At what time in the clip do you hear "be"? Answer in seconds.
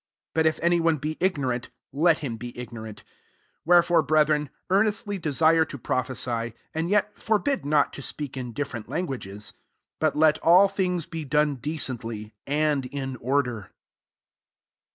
0.97-1.15, 2.35-2.57, 11.05-11.23